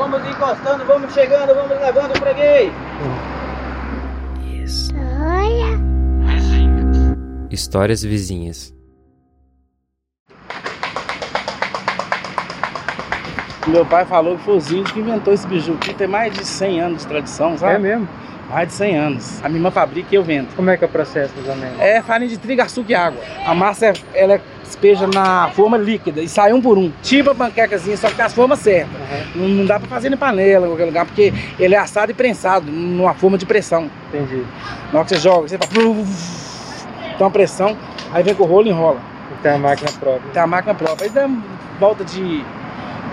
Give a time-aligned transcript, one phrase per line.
[0.00, 2.72] Vamos encostando, vamos chegando, vamos levando o freguês.
[7.50, 8.74] Histórias vizinhas.
[13.66, 15.92] Meu pai falou que foi os índios que inventou esse biju aqui.
[15.94, 17.74] Tem mais de 100 anos de tradição, sabe?
[17.74, 18.08] É mesmo?
[18.48, 19.44] Mais de 100 anos.
[19.44, 20.48] A minha irmã fabrica e eu vendo.
[20.56, 21.78] Como é que é o processo, menos?
[21.78, 23.20] É farinha de trigo, açúcar e água.
[23.46, 26.90] A massa, é- ela é despeja na forma líquida e sai um por um.
[27.02, 28.88] Tipo a panquecazinha, só que as formas certas.
[29.34, 32.10] Uhum, Não, não dá pra fazer em panela, em qualquer lugar, porque ele é assado
[32.12, 33.90] e prensado numa forma de pressão.
[34.08, 34.42] entendi.
[34.92, 36.86] Na hora que você joga, você faz...
[37.18, 37.76] Dá uma pressão,
[38.12, 39.00] aí vem com o rolo e enrola.
[39.42, 40.32] Tem a máquina própria.
[40.32, 41.06] Tem a máquina própria.
[41.06, 41.28] Aí dá
[41.78, 42.42] volta de,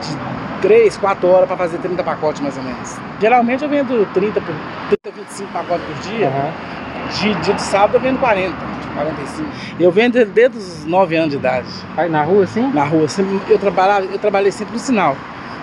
[0.02, 2.96] de 3, 4 horas pra fazer 30 pacotes mais ou menos.
[3.20, 4.56] Geralmente eu vendo 30, por,
[5.04, 6.28] 30 25 pacotes por dia.
[6.28, 6.52] Aham.
[7.20, 8.54] De, dia de sábado eu vendo 40,
[8.96, 9.50] 45.
[9.80, 11.68] Eu vendo desde os 9 anos de idade.
[11.96, 12.70] Aí na rua, assim?
[12.74, 13.08] Na rua.
[13.08, 15.16] Sempre- Eu, trabalhava, eu trabalhei sempre no sinal.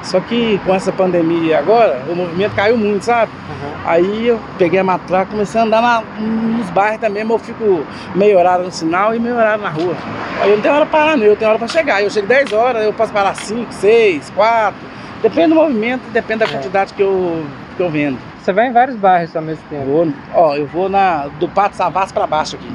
[0.04, 3.32] Só que com essa pandemia agora, o movimento caiu muito, sabe?
[3.50, 3.74] Aham.
[3.86, 7.84] Aí eu peguei a matraca, comecei a andar na- nos bairros também, mas eu fico
[8.14, 9.94] meio horário no sinal e meio horário na rua.
[10.42, 12.02] Aí eu não tenho hora pra parar, não, eu tenho hora pra chegar.
[12.02, 14.78] Eu chego 10 horas, eu posso parar 5, 6, 4.
[15.22, 16.48] Depende do movimento, depende da É.
[16.52, 17.44] quantidade que eu,
[17.76, 18.18] que eu vendo.
[18.42, 19.84] Você vai em vários bairros ao mesmo tempo.
[19.86, 22.70] vou, ó, eu vou na, do Pato Savassi pra baixo aqui.